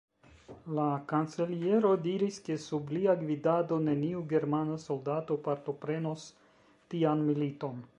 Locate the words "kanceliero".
1.11-1.91